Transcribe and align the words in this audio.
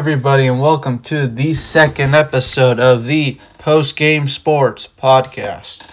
Everybody, 0.00 0.46
and 0.46 0.58
welcome 0.58 0.98
to 0.98 1.26
the 1.26 1.52
second 1.52 2.14
episode 2.14 2.80
of 2.80 3.04
the 3.04 3.38
Post 3.58 3.98
Game 3.98 4.28
Sports 4.28 4.88
Podcast. 4.98 5.86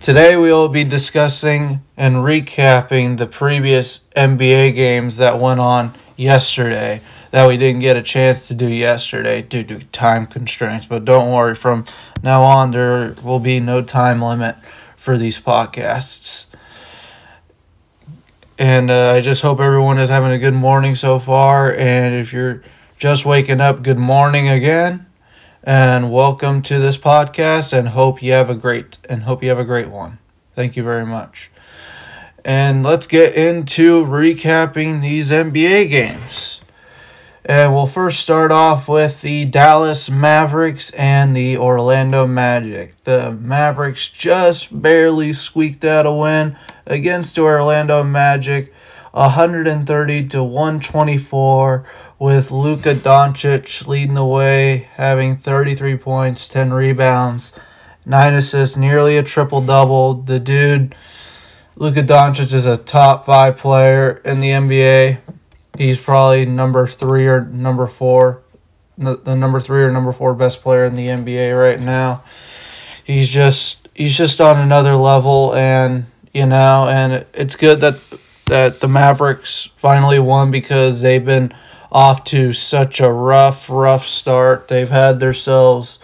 Today, 0.00 0.34
we 0.34 0.50
will 0.50 0.70
be 0.70 0.84
discussing 0.84 1.82
and 1.98 2.16
recapping 2.24 3.18
the 3.18 3.26
previous 3.26 4.00
NBA 4.16 4.74
games 4.74 5.18
that 5.18 5.38
went 5.38 5.60
on 5.60 5.94
yesterday 6.16 7.02
that 7.32 7.46
we 7.46 7.58
didn't 7.58 7.82
get 7.82 7.98
a 7.98 8.02
chance 8.02 8.48
to 8.48 8.54
do 8.54 8.66
yesterday 8.66 9.42
due 9.42 9.62
to 9.64 9.80
time 9.88 10.26
constraints. 10.26 10.86
But 10.86 11.04
don't 11.04 11.30
worry, 11.30 11.54
from 11.54 11.84
now 12.22 12.40
on, 12.40 12.70
there 12.70 13.14
will 13.22 13.40
be 13.40 13.60
no 13.60 13.82
time 13.82 14.22
limit 14.22 14.56
for 14.96 15.18
these 15.18 15.38
podcasts. 15.38 16.46
And 18.60 18.90
uh, 18.90 19.12
I 19.12 19.22
just 19.22 19.40
hope 19.40 19.58
everyone 19.58 19.98
is 19.98 20.10
having 20.10 20.32
a 20.32 20.38
good 20.38 20.52
morning 20.52 20.94
so 20.94 21.18
far. 21.18 21.74
And 21.74 22.14
if 22.14 22.30
you're 22.30 22.62
just 22.98 23.24
waking 23.24 23.58
up, 23.58 23.82
good 23.82 23.96
morning 23.96 24.50
again. 24.50 25.06
And 25.64 26.12
welcome 26.12 26.60
to 26.62 26.78
this 26.78 26.98
podcast 26.98 27.72
and 27.72 27.88
hope 27.88 28.22
you 28.22 28.32
have 28.32 28.50
a 28.50 28.54
great 28.54 28.98
and 29.08 29.22
hope 29.22 29.42
you 29.42 29.48
have 29.48 29.58
a 29.58 29.64
great 29.64 29.88
one. 29.88 30.18
Thank 30.54 30.76
you 30.76 30.82
very 30.82 31.06
much. 31.06 31.50
And 32.44 32.82
let's 32.82 33.06
get 33.06 33.34
into 33.34 34.04
recapping 34.04 35.00
these 35.00 35.30
NBA 35.30 35.88
games. 35.88 36.59
And 37.44 37.72
we'll 37.72 37.86
first 37.86 38.20
start 38.20 38.52
off 38.52 38.86
with 38.86 39.22
the 39.22 39.46
Dallas 39.46 40.10
Mavericks 40.10 40.90
and 40.90 41.34
the 41.34 41.56
Orlando 41.56 42.26
Magic. 42.26 43.02
The 43.04 43.32
Mavericks 43.32 44.08
just 44.08 44.82
barely 44.82 45.32
squeaked 45.32 45.82
out 45.82 46.04
a 46.04 46.12
win 46.12 46.58
against 46.86 47.36
the 47.36 47.42
Orlando 47.42 48.04
Magic, 48.04 48.74
130 49.12 50.28
to 50.28 50.44
124, 50.44 51.86
with 52.18 52.50
Luka 52.50 52.94
Doncic 52.94 53.86
leading 53.86 54.16
the 54.16 54.24
way, 54.24 54.90
having 54.96 55.38
33 55.38 55.96
points, 55.96 56.46
10 56.46 56.74
rebounds, 56.74 57.54
9 58.04 58.34
assists, 58.34 58.76
nearly 58.76 59.16
a 59.16 59.22
triple 59.22 59.62
double. 59.62 60.12
The 60.12 60.38
dude, 60.38 60.94
Luka 61.74 62.02
Doncic, 62.02 62.52
is 62.52 62.66
a 62.66 62.76
top 62.76 63.24
five 63.24 63.56
player 63.56 64.20
in 64.26 64.42
the 64.42 64.50
NBA 64.50 65.20
he's 65.80 65.98
probably 65.98 66.44
number 66.44 66.86
three 66.86 67.26
or 67.26 67.40
number 67.46 67.86
four, 67.86 68.42
the, 68.98 69.16
the 69.16 69.34
number 69.34 69.60
three 69.60 69.82
or 69.82 69.90
number 69.90 70.12
four 70.12 70.34
best 70.34 70.60
player 70.60 70.84
in 70.84 70.94
the 70.94 71.06
NBA 71.06 71.58
right 71.58 71.80
now. 71.80 72.22
He's 73.02 73.28
just 73.28 73.88
he's 73.94 74.16
just 74.16 74.40
on 74.40 74.58
another 74.58 74.94
level, 74.94 75.54
and 75.54 76.06
you 76.34 76.46
know, 76.46 76.86
and 76.86 77.24
it's 77.32 77.56
good 77.56 77.80
that 77.80 77.98
that 78.46 78.80
the 78.80 78.88
Mavericks 78.88 79.70
finally 79.74 80.18
won 80.18 80.50
because 80.50 81.00
they've 81.00 81.24
been 81.24 81.52
off 81.90 82.24
to 82.24 82.52
such 82.52 83.00
a 83.00 83.10
rough, 83.10 83.68
rough 83.70 84.06
start. 84.06 84.68
They've 84.68 84.88
had 84.88 85.18
themselves 85.18 85.98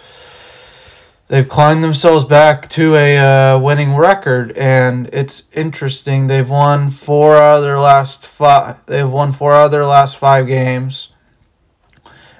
they've 1.27 1.47
climbed 1.47 1.83
themselves 1.83 2.25
back 2.25 2.69
to 2.69 2.95
a 2.95 3.17
uh, 3.17 3.59
winning 3.59 3.95
record, 3.95 4.51
and 4.57 5.09
it's 5.13 5.43
interesting. 5.53 6.27
They've 6.27 6.49
won 6.49 6.89
four 6.89 7.37
out 7.37 7.57
of 7.57 7.63
their 7.63 7.79
last 7.79 8.25
five. 8.25 8.77
They've 8.85 9.09
won 9.09 9.31
four 9.31 9.53
out 9.53 9.65
of 9.65 9.71
their 9.71 9.85
last 9.85 10.17
five 10.17 10.47
games, 10.47 11.09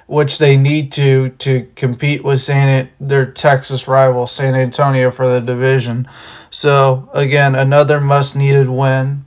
which 0.06 0.38
they 0.38 0.56
need 0.56 0.92
to 0.92 1.30
to 1.30 1.68
compete 1.76 2.24
with 2.24 2.40
San 2.40 2.88
their 3.00 3.26
Texas 3.26 3.86
rival 3.88 4.26
San 4.26 4.54
Antonio 4.54 5.10
for 5.10 5.28
the 5.32 5.40
division. 5.40 6.08
So 6.50 7.10
again, 7.12 7.54
another 7.54 8.00
must 8.00 8.34
needed 8.34 8.68
win, 8.68 9.26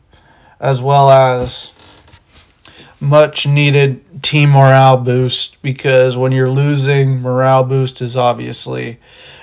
as 0.60 0.82
well 0.82 1.10
as 1.10 1.72
much 3.00 3.48
needed 3.48 4.22
team 4.22 4.52
morale 4.52 4.98
boost 4.98 5.60
because 5.64 6.16
when 6.16 6.32
you're 6.32 6.50
losing, 6.50 7.20
morale 7.20 7.64
boost 7.64 8.00
is 8.00 8.16
obviously 8.16 9.00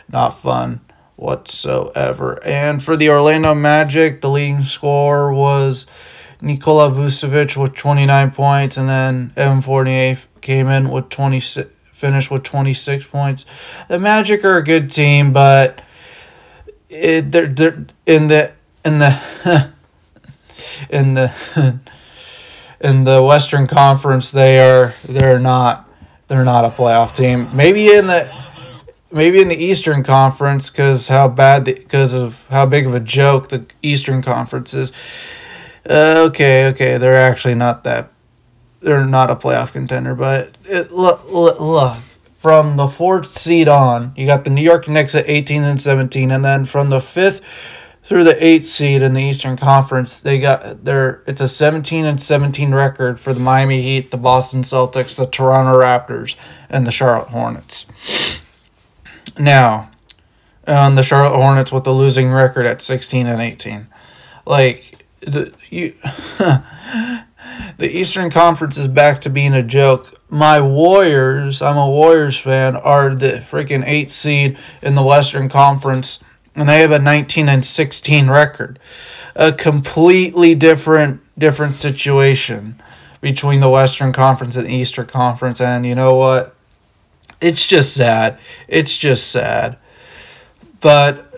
not 0.09 0.41
fun 0.41 0.81
whatsoever. 1.17 2.43
And 2.45 2.83
for 2.83 2.97
the 2.97 3.11
Orlando 3.11 3.55
Magic, 3.55 4.21
the 4.21 4.31
leading 4.31 4.63
score 4.63 5.33
was 5.33 5.87
Nikola 6.41 6.91
Vucevic 6.91 7.57
with 7.57 7.75
29 7.75 8.31
points, 8.31 8.77
and 8.77 8.89
then 8.89 9.33
Evan 9.37 9.61
Fournier 9.61 10.17
came 10.41 10.69
in 10.69 10.89
with 10.91 11.09
26, 11.09 11.69
finished 11.93 12.31
with 12.31 12.45
26 12.45 13.07
points. 13.07 13.45
The 13.89 13.99
Magic 13.99 14.45
are 14.45 14.59
a 14.59 14.65
good 14.65 14.91
team, 14.91 15.33
but 15.33 15.83
it, 16.89 17.33
they're, 17.33 17.49
they're 17.49 17.87
in 18.07 18.29
the 18.29 18.53
in 18.85 18.99
the 18.99 19.21
in 20.91 21.15
the 21.15 21.33
in 22.81 23.05
the 23.05 23.23
Western 23.23 23.67
Conference 23.67 24.31
they 24.31 24.61
are 24.61 24.95
they're 25.05 25.41
not 25.41 25.89
they're 26.29 26.45
not 26.45 26.65
a 26.65 26.71
playoff 26.71 27.15
team. 27.15 27.49
Maybe 27.55 27.93
in 27.93 28.07
the 28.07 28.33
maybe 29.11 29.41
in 29.41 29.49
the 29.49 29.57
Eastern 29.57 30.03
Conference 30.03 30.71
because 30.71 31.09
how 31.09 31.29
bad 31.29 31.65
because 31.65 32.13
of 32.13 32.47
how 32.49 32.67
big 32.67 32.87
of 32.87 32.95
a 32.95 33.01
joke 33.01 33.49
the 33.49 33.67
Eastern 33.83 34.23
Conference 34.23 34.75
is. 34.75 34.93
Uh, 35.89 36.25
okay, 36.29 36.67
okay, 36.67 36.99
they're 36.99 37.17
actually 37.17 37.55
not 37.55 37.85
that. 37.85 38.13
They're 38.81 39.07
not 39.07 39.31
a 39.31 39.37
playoff 39.37 39.73
contender, 39.73 40.15
but 40.15 40.57
it, 40.65 40.93
look, 40.93 41.25
look, 41.31 41.59
look, 41.59 41.97
from 42.37 42.77
the 42.77 42.87
fourth 42.87 43.27
seed 43.27 43.67
on, 43.69 44.13
you 44.17 44.27
got 44.27 44.45
the 44.45 44.51
New 44.51 44.63
York 44.63 44.87
Knicks 44.87 45.15
at 45.15 45.29
eighteen 45.29 45.63
and 45.63 45.81
seventeen, 45.81 46.31
and 46.31 46.45
then 46.45 46.65
from 46.65 46.91
the 46.91 47.01
fifth 47.01 47.41
through 48.05 48.25
the 48.25 48.43
eighth 48.45 48.65
seed 48.65 49.03
in 49.03 49.15
the 49.15 49.23
Eastern 49.23 49.57
Conference, 49.57 50.21
they 50.21 50.39
got 50.39 50.85
their 50.85 51.23
it's 51.27 51.41
a 51.41 51.49
seventeen 51.49 52.05
and 52.05 52.21
seventeen 52.21 52.75
record 52.75 53.19
for 53.19 53.35
the 53.35 53.41
Miami 53.41 53.83
Heat, 53.83 54.11
the 54.11 54.17
Boston 54.17 54.63
Celtics, 54.63 55.17
the 55.17 55.27
Toronto 55.27 55.79
Raptors, 55.81 56.37
and 56.71 56.87
the 56.87 56.93
Charlotte 56.93 57.29
Hornets. 57.29 57.87
Now, 59.37 59.91
on 60.69 60.95
the 60.95 61.03
Charlotte 61.03 61.37
Hornets 61.37 61.73
with 61.73 61.85
the 61.85 61.93
losing 61.93 62.31
record 62.31 62.67
at 62.67 62.83
16 62.83 63.27
and 63.27 63.41
18. 63.41 63.87
Like 64.47 65.05
the 65.21 65.53
you 65.71 65.95
the 66.39 67.91
Eastern 67.91 68.31
Conference 68.31 68.77
is 68.77 68.89
back 68.89 69.21
to 69.23 69.31
being 69.31 69.55
a 69.55 69.63
joke. 69.63 70.15
My 70.31 70.61
Warriors, 70.61 71.63
I'm 71.63 71.79
a 71.79 71.89
Warriors 71.89 72.39
fan, 72.39 72.77
are 72.77 73.15
the 73.15 73.45
freaking 73.51 73.87
8th 73.87 74.11
seed 74.11 74.59
in 74.83 74.95
the 74.95 75.03
Western 75.03 75.49
Conference 75.49 76.23
and 76.55 76.69
they 76.69 76.81
have 76.81 76.91
a 76.91 76.99
19 76.99 77.49
and 77.49 77.65
16 77.65 78.29
record. 78.29 78.79
A 79.35 79.53
completely 79.53 80.55
different 80.55 81.21
different 81.39 81.77
situation 81.77 82.81
between 83.21 83.61
the 83.61 83.71
Western 83.71 84.13
Conference 84.13 84.57
and 84.57 84.67
the 84.67 84.73
Eastern 84.73 85.07
Conference 85.07 85.61
and 85.61 85.87
you 85.87 85.95
know 85.95 86.15
what? 86.15 86.55
It's 87.41 87.65
just 87.65 87.95
sad. 87.95 88.39
It's 88.67 88.97
just 88.97 89.31
sad. 89.31 89.79
But 90.81 91.33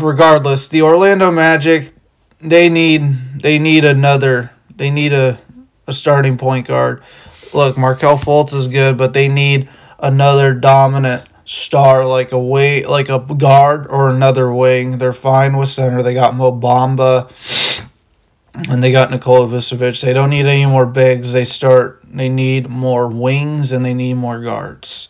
regardless, 0.00 0.68
the 0.68 0.82
Orlando 0.82 1.30
Magic 1.30 1.92
they 2.40 2.68
need 2.68 3.40
they 3.40 3.58
need 3.58 3.84
another 3.84 4.50
they 4.76 4.90
need 4.90 5.12
a, 5.12 5.40
a 5.86 5.92
starting 5.92 6.36
point 6.36 6.66
guard. 6.66 7.02
Look, 7.52 7.78
Markelle 7.78 8.18
Fultz 8.18 8.52
is 8.52 8.66
good, 8.66 8.98
but 8.98 9.14
they 9.14 9.28
need 9.28 9.68
another 9.98 10.52
dominant 10.52 11.26
star 11.46 12.04
like 12.06 12.32
a 12.32 12.38
way 12.38 12.84
like 12.84 13.08
a 13.08 13.18
guard 13.18 13.86
or 13.88 14.10
another 14.10 14.52
wing. 14.52 14.98
They're 14.98 15.12
fine 15.12 15.56
with 15.56 15.68
center. 15.68 16.02
They 16.02 16.14
got 16.14 16.34
Mo 16.34 16.52
Bamba 16.52 17.30
and 18.68 18.82
they 18.82 18.92
got 18.92 19.10
Nikola 19.10 19.48
Vucevic. 19.48 20.00
They 20.00 20.12
don't 20.12 20.30
need 20.30 20.46
any 20.46 20.66
more 20.66 20.86
bigs. 20.86 21.32
They 21.32 21.44
start 21.44 22.02
they 22.04 22.28
need 22.28 22.68
more 22.68 23.08
wings 23.08 23.72
and 23.72 23.84
they 23.84 23.94
need 23.94 24.14
more 24.14 24.40
guards. 24.40 25.08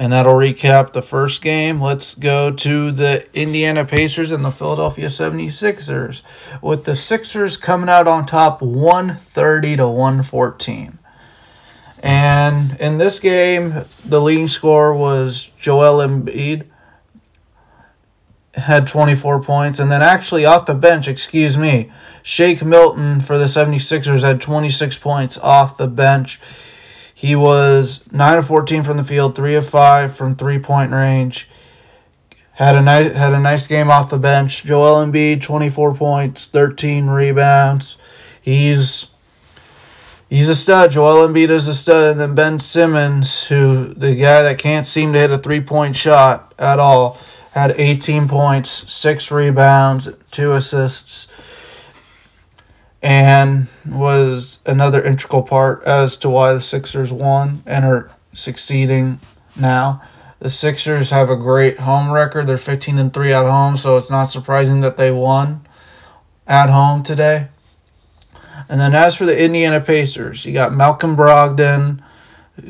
And 0.00 0.14
that'll 0.14 0.32
recap 0.32 0.94
the 0.94 1.02
first 1.02 1.42
game. 1.42 1.78
Let's 1.78 2.14
go 2.14 2.50
to 2.50 2.90
the 2.90 3.28
Indiana 3.38 3.84
Pacers 3.84 4.32
and 4.32 4.42
the 4.42 4.50
Philadelphia 4.50 5.08
76ers. 5.08 6.22
With 6.62 6.84
the 6.84 6.96
Sixers 6.96 7.58
coming 7.58 7.90
out 7.90 8.08
on 8.08 8.24
top 8.24 8.62
130 8.62 9.76
to 9.76 9.86
114. 9.86 10.98
And 12.02 12.80
in 12.80 12.96
this 12.96 13.18
game, 13.18 13.84
the 14.02 14.22
leading 14.22 14.48
score 14.48 14.94
was 14.94 15.50
Joel 15.60 15.98
Embiid. 15.98 16.64
had 18.54 18.86
24 18.86 19.42
points. 19.42 19.78
And 19.78 19.92
then 19.92 20.00
actually 20.00 20.46
off 20.46 20.64
the 20.64 20.72
bench, 20.72 21.08
excuse 21.08 21.58
me, 21.58 21.92
Shake 22.22 22.64
Milton 22.64 23.20
for 23.20 23.36
the 23.36 23.44
76ers 23.44 24.22
had 24.22 24.40
26 24.40 24.96
points 24.96 25.36
off 25.36 25.76
the 25.76 25.88
bench. 25.88 26.40
He 27.20 27.36
was 27.36 28.10
9 28.10 28.38
of 28.38 28.46
14 28.46 28.82
from 28.82 28.96
the 28.96 29.04
field, 29.04 29.34
3 29.34 29.54
of 29.56 29.68
5 29.68 30.16
from 30.16 30.36
three 30.36 30.58
point 30.58 30.90
range. 30.90 31.50
Had 32.52 32.74
a 32.74 32.80
nice 32.80 33.12
had 33.12 33.34
a 33.34 33.38
nice 33.38 33.66
game 33.66 33.90
off 33.90 34.08
the 34.08 34.16
bench. 34.16 34.64
Joel 34.64 35.04
Embiid, 35.04 35.42
24 35.42 35.94
points, 35.96 36.46
13 36.46 37.08
rebounds. 37.08 37.98
He's 38.40 39.08
he's 40.30 40.48
a 40.48 40.54
stud. 40.54 40.92
Joel 40.92 41.28
Embiid 41.28 41.50
is 41.50 41.68
a 41.68 41.74
stud, 41.74 42.12
and 42.12 42.20
then 42.20 42.34
Ben 42.34 42.58
Simmons, 42.58 43.48
who 43.48 43.92
the 43.92 44.14
guy 44.14 44.40
that 44.40 44.58
can't 44.58 44.86
seem 44.86 45.12
to 45.12 45.18
hit 45.18 45.30
a 45.30 45.36
three 45.36 45.60
point 45.60 45.96
shot 45.96 46.54
at 46.58 46.78
all, 46.78 47.18
had 47.52 47.74
18 47.76 48.28
points, 48.28 48.90
six 48.90 49.30
rebounds, 49.30 50.08
two 50.30 50.54
assists, 50.54 51.26
and 53.02 53.66
was 53.86 54.58
another 54.66 55.02
integral 55.02 55.42
part 55.42 55.82
as 55.84 56.16
to 56.18 56.28
why 56.28 56.52
the 56.52 56.60
Sixers 56.60 57.12
won 57.12 57.62
and 57.66 57.84
are 57.84 58.10
succeeding 58.32 59.20
now. 59.56 60.02
The 60.40 60.50
Sixers 60.50 61.10
have 61.10 61.28
a 61.28 61.36
great 61.36 61.80
home 61.80 62.10
record. 62.10 62.46
They're 62.46 62.56
15 62.56 62.98
and 62.98 63.12
3 63.12 63.32
at 63.32 63.46
home, 63.46 63.76
so 63.76 63.96
it's 63.96 64.10
not 64.10 64.24
surprising 64.24 64.80
that 64.80 64.96
they 64.96 65.10
won 65.10 65.66
at 66.46 66.70
home 66.70 67.02
today. 67.02 67.48
And 68.68 68.80
then 68.80 68.94
as 68.94 69.16
for 69.16 69.26
the 69.26 69.42
Indiana 69.42 69.80
Pacers, 69.80 70.44
you 70.46 70.52
got 70.52 70.72
Malcolm 70.72 71.16
Brogdon, 71.16 72.02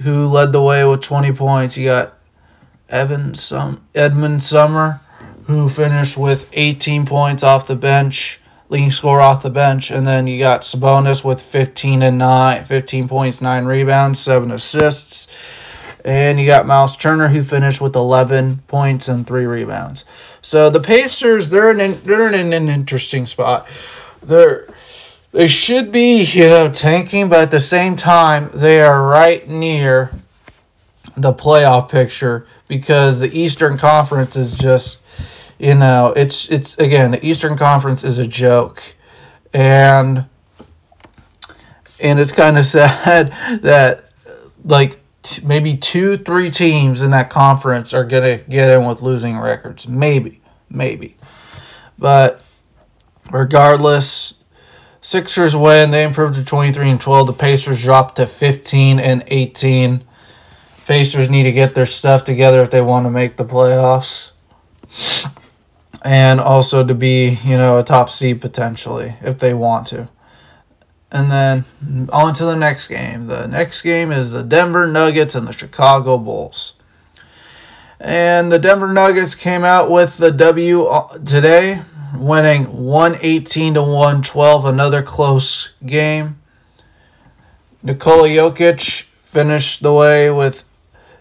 who 0.02 0.26
led 0.26 0.52
the 0.52 0.62
way 0.62 0.84
with 0.84 1.00
20 1.00 1.32
points. 1.32 1.76
You 1.76 1.86
got 1.86 2.14
Evan 2.88 3.34
Sum- 3.34 3.84
Edmond 3.94 4.42
Sumner, 4.42 5.00
who 5.44 5.68
finished 5.68 6.16
with 6.16 6.48
18 6.52 7.06
points 7.06 7.42
off 7.42 7.66
the 7.66 7.76
bench, 7.76 8.39
leading 8.70 8.90
score 8.90 9.20
off 9.20 9.42
the 9.42 9.50
bench. 9.50 9.90
And 9.90 10.06
then 10.06 10.26
you 10.26 10.38
got 10.38 10.62
Sabonis 10.62 11.22
with 11.22 11.42
15 11.42 12.02
and 12.02 12.16
9, 12.16 12.64
15 12.64 13.08
points, 13.08 13.42
9 13.42 13.66
rebounds, 13.66 14.18
7 14.20 14.50
assists. 14.50 15.28
And 16.02 16.40
you 16.40 16.46
got 16.46 16.66
Miles 16.66 16.96
Turner, 16.96 17.28
who 17.28 17.44
finished 17.44 17.82
with 17.82 17.94
11 17.94 18.62
points 18.66 19.08
and 19.08 19.26
3 19.26 19.44
rebounds. 19.44 20.06
So 20.40 20.70
the 20.70 20.80
Pacers, 20.80 21.50
they're 21.50 21.70
in, 21.70 22.00
they're 22.04 22.32
in 22.32 22.54
an 22.54 22.68
interesting 22.70 23.26
spot. 23.26 23.68
They're 24.22 24.66
they 25.32 25.46
should 25.46 25.92
be, 25.92 26.22
you 26.22 26.48
know, 26.48 26.68
tanking, 26.68 27.28
but 27.28 27.40
at 27.40 27.50
the 27.50 27.60
same 27.60 27.94
time, 27.94 28.50
they 28.52 28.80
are 28.80 29.02
right 29.02 29.46
near 29.48 30.12
the 31.16 31.32
playoff 31.32 31.88
picture 31.88 32.46
because 32.66 33.20
the 33.20 33.36
Eastern 33.38 33.78
Conference 33.78 34.34
is 34.34 34.56
just, 34.56 35.00
you 35.60 35.74
know, 35.74 36.12
it's 36.16 36.48
it's 36.48 36.78
again 36.78 37.10
the 37.10 37.24
Eastern 37.24 37.56
Conference 37.56 38.02
is 38.02 38.18
a 38.18 38.26
joke, 38.26 38.96
and 39.52 40.26
and 42.00 42.18
it's 42.18 42.32
kind 42.32 42.58
of 42.58 42.66
sad 42.76 43.32
that 43.62 44.04
like 44.64 45.00
t- 45.22 45.44
maybe 45.44 45.76
two 45.76 46.16
three 46.16 46.50
teams 46.50 47.02
in 47.02 47.10
that 47.10 47.30
conference 47.30 47.92
are 47.92 48.04
gonna 48.04 48.38
get 48.38 48.70
in 48.70 48.86
with 48.86 49.02
losing 49.02 49.38
records, 49.38 49.86
maybe 49.86 50.40
maybe, 50.68 51.16
but 51.98 52.42
regardless 53.30 54.34
Sixers 55.00 55.56
win. 55.56 55.90
They 55.90 56.04
improved 56.04 56.34
to 56.34 56.44
23 56.44 56.90
and 56.90 57.00
12. 57.00 57.26
The 57.26 57.32
Pacers 57.32 57.82
dropped 57.82 58.16
to 58.16 58.26
15 58.26 58.98
and 58.98 59.24
18. 59.26 60.04
Pacers 60.86 61.30
need 61.30 61.44
to 61.44 61.52
get 61.52 61.74
their 61.74 61.86
stuff 61.86 62.24
together 62.24 62.60
if 62.62 62.70
they 62.70 62.82
want 62.82 63.06
to 63.06 63.10
make 63.10 63.36
the 63.36 63.44
playoffs. 63.44 64.30
And 66.02 66.40
also 66.40 66.84
to 66.84 66.94
be, 66.94 67.40
you 67.44 67.58
know, 67.58 67.78
a 67.78 67.84
top 67.84 68.10
seed 68.10 68.40
potentially 68.40 69.16
if 69.20 69.38
they 69.38 69.52
want 69.54 69.86
to. 69.88 70.08
And 71.12 71.30
then 71.30 71.64
on 72.12 72.34
to 72.34 72.44
the 72.44 72.56
next 72.56 72.88
game. 72.88 73.26
The 73.26 73.46
next 73.46 73.82
game 73.82 74.12
is 74.12 74.30
the 74.30 74.42
Denver 74.42 74.86
Nuggets 74.86 75.34
and 75.34 75.46
the 75.46 75.52
Chicago 75.52 76.16
Bulls. 76.18 76.74
And 77.98 78.50
the 78.50 78.58
Denver 78.58 78.92
Nuggets 78.92 79.34
came 79.34 79.64
out 79.64 79.90
with 79.90 80.16
the 80.16 80.30
W 80.30 80.84
uh, 80.84 81.18
today 81.18 81.82
winning 82.14 82.64
118 82.64 83.74
to 83.74 83.82
112, 83.82 84.64
another 84.64 85.02
close 85.02 85.70
game. 85.84 86.40
Nikola 87.82 88.28
Jokic 88.28 89.02
finished 89.02 89.82
the 89.82 89.92
way 89.92 90.30
with 90.30 90.64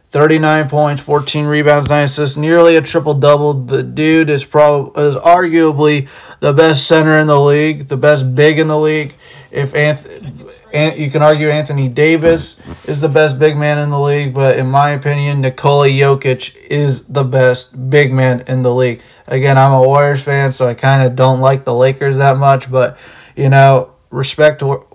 39 0.10 0.70
points, 0.70 1.02
14 1.04 1.46
rebounds, 1.46 1.90
9 1.90 2.04
assists, 2.04 2.36
nearly 2.36 2.76
a 2.76 2.82
triple 2.82 3.14
double. 3.14 3.54
The 3.54 3.84
dude 3.84 4.32
is 4.32 4.44
probably 4.44 5.04
is 5.04 5.16
arguably 5.16 6.08
the 6.40 6.52
best 6.52 6.88
center 6.88 7.18
in 7.18 7.28
the 7.28 7.40
league, 7.40 7.88
the 7.90 7.98
best 7.98 8.34
big 8.34 8.58
in 8.58 8.68
the 8.68 8.80
league. 8.80 9.14
If 9.52 9.76
Anthony, 9.76 10.46
you 10.74 11.12
can 11.12 11.22
argue 11.22 11.50
Anthony 11.50 11.88
Davis 11.90 12.58
is 12.88 13.02
the 13.02 13.10
best 13.10 13.38
big 13.38 13.56
man 13.56 13.78
in 13.78 13.92
the 13.92 14.00
league, 14.00 14.34
but 14.34 14.58
in 14.58 14.68
my 14.68 14.92
opinion, 14.92 15.42
Nikola 15.42 15.88
Jokic 15.88 16.56
is 16.56 17.04
the 17.04 17.24
best 17.24 17.90
big 17.90 18.12
man 18.12 18.44
in 18.48 18.64
the 18.64 18.74
league. 18.74 19.04
Again, 19.28 19.60
I'm 19.60 19.74
a 19.74 19.82
Warriors 19.82 20.24
fan, 20.24 20.52
so 20.52 20.68
I 20.68 20.74
kind 20.74 21.04
of 21.04 21.16
don't 21.16 21.40
like 21.40 21.66
the 21.66 21.74
Lakers 21.74 22.18
that 22.18 22.38
much, 22.38 22.72
but 22.72 22.98
you 23.36 23.50
know, 23.50 23.92
respect 24.10 24.60
to 24.60 24.86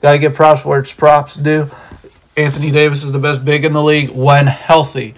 gotta 0.00 0.18
get 0.18 0.34
props 0.34 0.64
where 0.64 0.78
it's 0.78 0.92
props 0.92 1.34
due. 1.34 1.68
Anthony 2.36 2.70
Davis 2.70 3.02
is 3.02 3.12
the 3.12 3.18
best 3.18 3.44
big 3.44 3.64
in 3.64 3.74
the 3.74 3.82
league 3.82 4.10
when 4.10 4.46
healthy. 4.46 5.14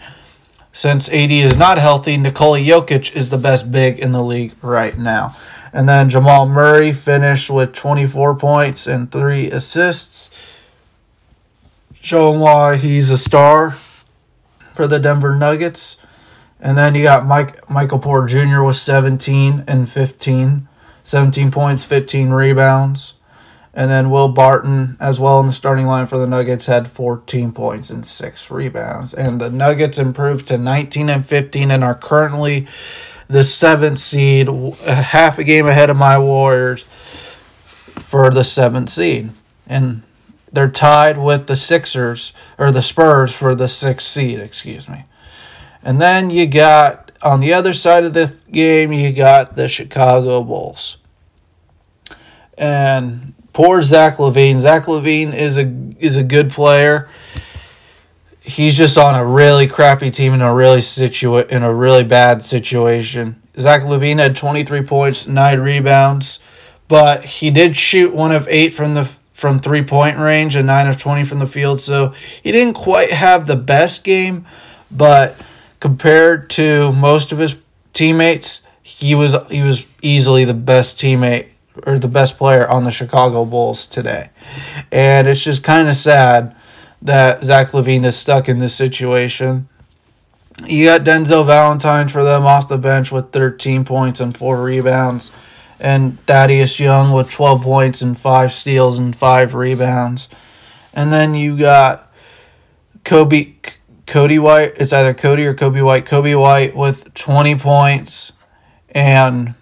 Since 0.73 1.09
AD 1.09 1.31
is 1.31 1.57
not 1.57 1.79
healthy, 1.79 2.17
Nikola 2.17 2.59
Jokic 2.59 3.15
is 3.15 3.31
the 3.31 3.39
best 3.39 3.71
big 3.71 4.01
in 4.01 4.11
the 4.11 4.23
league 4.23 4.55
right 4.61 4.99
now. 4.99 5.37
And 5.73 5.89
then 5.89 6.11
Jamal 6.11 6.49
Murray 6.49 6.93
finished 6.93 7.49
with 7.51 7.73
24 7.73 8.35
points 8.35 8.89
and 8.89 9.13
three 9.13 9.49
assists, 9.49 10.31
showing 12.01 12.41
why 12.41 12.77
he's 12.77 13.11
a 13.11 13.17
star 13.17 13.71
for 14.75 14.89
the 14.89 14.99
Denver 14.99 15.37
Nuggets. 15.37 15.97
And 16.61 16.77
then 16.77 16.97
you 16.97 17.05
got 17.05 17.27
Mike 17.27 17.71
Michael 17.71 18.01
Porter 18.01 18.27
Jr. 18.27 18.63
with 18.63 18.77
17 18.77 19.65
and 19.69 19.89
15, 19.89 20.69
17 21.05 21.51
points, 21.53 21.85
15 21.85 22.31
rebounds. 22.31 23.15
And 23.77 23.91
then 23.91 24.09
Will 24.09 24.29
Barton, 24.29 24.97
as 25.01 25.19
well 25.19 25.41
in 25.41 25.47
the 25.47 25.53
starting 25.53 25.87
line 25.87 26.07
for 26.07 26.17
the 26.17 26.29
Nuggets, 26.29 26.67
had 26.67 26.89
14 26.89 27.51
points 27.51 27.91
and 27.91 28.07
six 28.07 28.49
rebounds. 28.49 29.13
And 29.13 29.41
the 29.41 29.51
Nuggets 29.51 29.99
improved 29.99 30.47
to 30.47 30.59
19 30.59 31.11
and 31.11 31.27
15 31.27 31.73
and 31.73 31.83
are 31.83 31.97
currently 31.97 32.69
the 33.29 33.43
seventh 33.43 33.99
seed, 33.99 34.49
uh, 34.49 34.75
half 34.87 35.39
a 35.39 35.45
game 35.45 35.67
ahead 35.67 35.91
of 35.91 35.97
my 35.97 36.17
Warriors 36.17 36.85
for 37.99 38.31
the 38.31 38.45
seventh 38.45 38.91
seed. 38.91 39.31
And 39.67 40.03
they're 40.53 40.71
tied 40.71 41.19
with 41.19 41.49
the 41.49 41.57
Sixers, 41.57 42.33
or 42.57 42.71
the 42.71 42.83
Spurs 42.83 43.35
for 43.35 43.57
the 43.57 43.67
sixth 43.67 44.07
seed, 44.07 44.39
excuse 44.39 44.89
me. 44.89 45.05
And 45.83 46.01
then 46.01 46.31
you 46.31 46.47
got, 46.47 47.11
on 47.23 47.41
the 47.41 47.53
other 47.53 47.73
side 47.73 48.05
of 48.05 48.15
the 48.15 48.37
game, 48.53 48.93
you 48.93 49.13
got 49.13 49.57
the 49.57 49.69
Chicago 49.69 50.45
Bulls. 50.45 50.99
And 52.57 53.35
poor 53.55 53.81
Zach 53.81 54.17
LaVine. 54.19 54.61
Zach 54.61 54.85
LaVine 54.85 55.35
is 55.35 55.57
a 55.57 55.73
is 55.99 56.17
a 56.17 56.23
good 56.23 56.51
player 56.51 57.09
he's 58.45 58.77
just 58.77 58.99
on 58.99 59.15
a 59.15 59.25
really 59.25 59.67
crappy 59.67 60.11
team 60.11 60.35
in 60.35 60.43
a 60.43 60.55
really 60.55 60.79
situa- 60.79 61.49
in 61.49 61.63
a 61.63 61.75
really 61.75 62.05
bad 62.05 62.45
situation. 62.45 63.41
Zach 63.59 63.83
LaVine 63.83 64.19
had 64.19 64.37
23 64.37 64.83
points, 64.83 65.27
9 65.27 65.61
rebounds, 65.61 66.39
but 66.87 67.25
he 67.25 67.51
did 67.51 67.77
shoot 67.77 68.15
one 68.15 68.33
of 68.33 68.47
8 68.49 68.73
from 68.73 68.95
the 68.95 69.09
from 69.33 69.59
three-point 69.59 70.17
range 70.17 70.55
and 70.55 70.67
9 70.67 70.87
of 70.87 70.97
20 70.97 71.25
from 71.25 71.41
the 71.41 71.47
field, 71.47 71.81
so 71.81 72.15
he 72.41 72.53
didn't 72.53 72.75
quite 72.75 73.11
have 73.11 73.49
the 73.49 73.57
best 73.57 74.05
game, 74.05 74.47
but 74.93 75.37
compared 75.81 76.49
to 76.49 76.93
most 76.93 77.33
of 77.33 77.39
his 77.39 77.57
teammates, 77.93 78.61
he 78.81 79.15
was 79.15 79.35
he 79.51 79.63
was 79.63 79.87
easily 80.03 80.45
the 80.45 80.55
best 80.55 80.99
teammate 80.99 81.49
or 81.87 81.99
the 81.99 82.09
best 82.09 82.39
player 82.39 82.67
on 82.69 82.85
the 82.85 82.91
Chicago 82.91 83.45
Bulls 83.45 83.87
today. 83.87 84.31
And 84.93 85.27
it's 85.27 85.43
just 85.43 85.63
kind 85.63 85.89
of 85.89 85.97
sad 85.97 86.55
that 87.03 87.45
Zach 87.45 87.69
LaVine 87.69 88.05
is 88.05 88.17
stuck 88.17 88.49
in 88.49 88.59
this 88.59 88.75
situation. 88.75 89.69
You 90.67 90.87
got 90.87 91.03
Denzel 91.03 91.45
Valentine 91.45 92.09
for 92.09 92.23
them 92.23 92.47
off 92.47 92.69
the 92.69 92.79
bench 92.79 93.11
with 93.11 93.33
13 93.33 93.85
points 93.85 94.21
and 94.21 94.37
four 94.37 94.63
rebounds, 94.63 95.33
and 95.81 96.21
Thaddeus 96.27 96.79
Young 96.79 97.13
with 97.13 97.31
12 97.31 97.63
points 97.63 98.01
and 98.03 98.17
five 98.17 98.53
steals 98.53 98.97
and 98.97 99.15
five 99.15 99.55
rebounds. 99.55 100.29
And 100.93 101.13
then 101.13 101.35
you 101.35 101.59
got 101.59 102.13
Coby 103.05 103.57
Cody 104.07 104.39
White. 104.39 104.75
It's 104.77 104.93
either 104.93 105.13
Cody 105.13 105.45
or 105.45 105.55
Coby 105.55 105.85
White. 105.85 106.07
Coby 106.07 106.41
White 106.41 106.77
with 106.77 107.13
20 107.15 107.57
points 107.57 108.33
and 108.91 109.55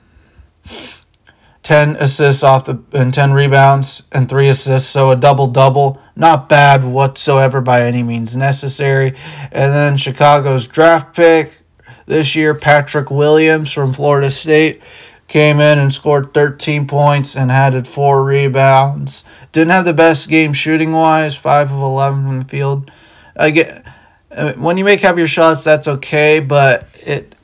10 1.62 1.96
assists 1.96 2.42
off 2.42 2.64
the 2.64 2.82
and 2.92 3.14
10 3.14 3.32
rebounds 3.32 4.02
and 4.10 4.28
3 4.28 4.48
assists 4.48 4.90
so 4.90 5.10
a 5.10 5.16
double 5.16 5.46
double 5.46 6.00
not 6.16 6.48
bad 6.48 6.84
whatsoever 6.84 7.60
by 7.60 7.82
any 7.82 8.02
means 8.02 8.34
necessary 8.34 9.14
and 9.52 9.72
then 9.72 9.96
chicago's 9.96 10.66
draft 10.66 11.14
pick 11.14 11.62
this 12.06 12.34
year, 12.34 12.54
Patrick 12.54 13.10
Williams 13.10 13.72
from 13.72 13.92
Florida 13.92 14.30
State, 14.30 14.82
came 15.28 15.60
in 15.60 15.78
and 15.78 15.94
scored 15.94 16.34
13 16.34 16.86
points 16.86 17.36
and 17.36 17.50
added 17.50 17.86
four 17.88 18.24
rebounds. 18.24 19.24
Didn't 19.52 19.70
have 19.70 19.84
the 19.84 19.94
best 19.94 20.28
game 20.28 20.52
shooting 20.52 20.92
wise, 20.92 21.36
5 21.36 21.72
of 21.72 21.78
11 21.78 22.26
from 22.26 22.38
the 22.40 22.44
field. 22.44 22.90
I 23.36 23.50
get 23.50 23.84
uh, 24.30 24.52
when 24.54 24.78
you 24.78 24.84
make 24.84 25.00
half 25.00 25.16
your 25.16 25.26
shots, 25.26 25.64
that's 25.64 25.88
okay, 25.88 26.40
but 26.40 26.88
it 26.94 27.34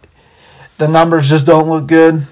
the 0.78 0.88
numbers 0.88 1.28
just 1.28 1.46
don't 1.46 1.68
look 1.68 1.87
good. 1.87 2.26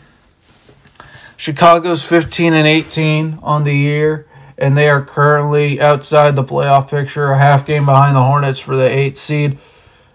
Chicago's 1.37 2.03
15 2.03 2.55
and 2.55 2.67
18 2.67 3.39
on 3.43 3.65
the 3.65 3.75
year, 3.75 4.27
and 4.57 4.77
they 4.77 4.89
are 4.89 5.05
currently 5.05 5.81
outside 5.81 6.35
the 6.35 6.45
playoff 6.45 6.89
picture, 6.89 7.31
a 7.31 7.39
half 7.39 7.67
game 7.67 7.85
behind 7.85 8.17
the 8.17 8.23
Hornets 8.23 8.59
for 8.59 8.77
the 8.77 8.89
eighth 8.89 9.19
seed. 9.19 9.59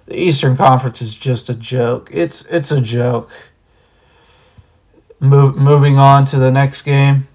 The 0.08 0.20
Eastern 0.20 0.58
Conference 0.58 1.02
is 1.02 1.14
just 1.14 1.50
a 1.50 1.54
joke. 1.54 2.10
It's 2.12 2.44
it's 2.46 2.72
a 2.72 2.82
joke. 2.82 3.32
Move, 5.20 5.56
moving 5.56 6.00
on 6.00 6.26
to 6.26 6.40
the 6.40 6.52
next 6.52 6.82
game. 6.82 7.28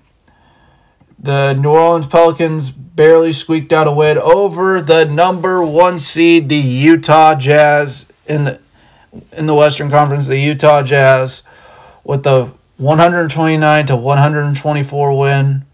The 1.19 1.55
New 1.55 1.71
Orleans 1.71 2.07
Pelicans 2.07 2.71
barely 2.71 3.33
squeaked 3.33 3.73
out 3.73 3.87
a 3.87 3.93
win 3.93 4.19
over 4.19 4.83
the 4.83 5.05
number 5.05 5.63
one 5.63 5.99
seed, 5.99 6.49
the 6.49 6.57
Utah 6.57 7.35
Jazz 7.37 8.07
in 8.27 8.45
the 8.45 8.61
in 9.33 9.47
the 9.47 9.55
Western 9.55 9.91
Conference, 9.91 10.27
the 10.27 10.39
Utah 10.39 10.83
Jazz, 10.83 11.43
with 12.05 12.25
the 12.25 12.51
129 12.79 13.87
to 13.87 13.97
124 13.97 15.19
win. 15.19 15.65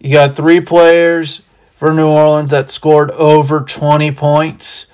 You 0.00 0.12
got 0.12 0.36
three 0.36 0.60
players 0.60 1.42
for 1.74 1.92
New 1.92 2.08
Orleans 2.08 2.50
that 2.50 2.70
scored 2.70 3.10
over 3.12 3.60
20 3.60 4.12
points. 4.12 4.86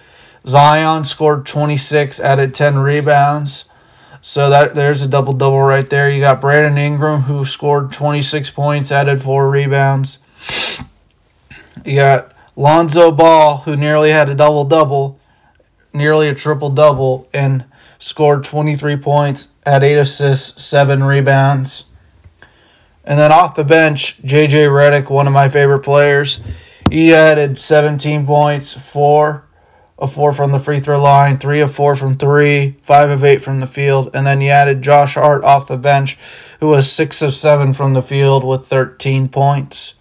Zion 0.47 1.05
scored 1.05 1.47
26, 1.47 2.21
added 2.21 2.55
10 2.55 2.79
rebounds. 2.79 3.67
So 4.21 4.49
that 4.51 4.75
there's 4.75 5.03
a 5.03 5.09
double 5.09 5.35
double 5.35 5.61
right 5.61 5.89
there. 5.89 6.11
You 6.11 6.21
got 6.21 6.41
Brandon 6.41 6.79
Ingram 6.79 7.23
who 7.23 7.45
scored 7.45 7.93
26 7.93 8.51
points, 8.51 8.91
added 8.91 9.23
4 9.23 9.51
rebounds. 9.51 10.19
You 11.85 11.97
got 11.97 12.33
Lonzo 12.57 13.11
Ball 13.11 13.59
who 13.59 13.77
nearly 13.77 14.11
had 14.11 14.31
a 14.31 14.35
double 14.35 14.65
double, 14.65 15.21
nearly 15.93 16.29
a 16.29 16.35
triple 16.35 16.71
double 16.71 17.29
and 17.35 17.67
scored 17.99 18.45
23 18.45 18.97
points, 18.97 19.49
had 19.65 19.83
8 19.83 19.99
assists, 19.99 20.63
7 20.65 21.05
rebounds. 21.05 21.85
And 23.05 23.19
then 23.19 23.33
off 23.33 23.55
the 23.55 23.65
bench, 23.65 24.23
JJ 24.23 24.69
Redick, 24.69 25.11
one 25.11 25.27
of 25.27 25.33
my 25.33 25.49
favorite 25.49 25.81
players, 25.81 26.41
he 26.91 27.13
added 27.13 27.59
17 27.59 28.27
points, 28.27 28.73
4 28.73 29.45
of 29.99 30.13
4 30.13 30.33
from 30.33 30.53
the 30.53 30.59
free 30.59 30.81
throw 30.81 31.01
line, 31.01 31.39
3 31.39 31.61
of 31.61 31.75
4 31.75 31.97
from 31.97 32.17
3, 32.17 32.77
5 32.83 33.11
of 33.11 33.25
8 33.25 33.41
from 33.41 33.61
the 33.61 33.67
field. 33.67 34.11
And 34.15 34.27
then 34.27 34.41
he 34.41 34.51
added 34.51 34.83
Josh 34.83 35.15
Hart 35.15 35.45
off 35.45 35.69
the 35.69 35.77
bench, 35.77 36.19
who 36.61 36.69
was 36.69 36.91
6 36.91 37.23
of 37.23 37.35
7 37.35 37.73
from 37.73 37.95
the 37.95 38.03
field 38.03 38.45
with 38.45 38.67
13 38.67 39.29
points. 39.29 39.95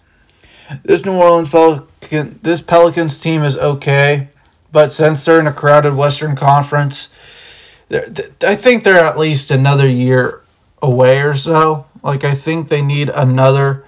This 0.82 1.04
New 1.04 1.14
Orleans 1.14 1.48
Pelican, 1.48 2.38
this 2.42 2.62
Pelicans 2.62 3.18
team 3.18 3.42
is 3.42 3.56
okay, 3.56 4.28
but 4.72 4.92
since 4.92 5.24
they're 5.24 5.40
in 5.40 5.46
a 5.46 5.52
crowded 5.52 5.94
Western 5.94 6.36
Conference, 6.36 7.12
I 7.90 8.56
think 8.56 8.84
they're 8.84 9.04
at 9.04 9.18
least 9.18 9.50
another 9.50 9.88
year 9.88 10.42
away 10.80 11.20
or 11.20 11.36
so. 11.36 11.86
Like 12.02 12.24
I 12.24 12.34
think 12.34 12.68
they 12.68 12.82
need 12.82 13.08
another 13.08 13.84